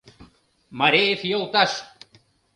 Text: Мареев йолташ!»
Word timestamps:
Мареев 0.77 1.21
йолташ!» 1.31 1.71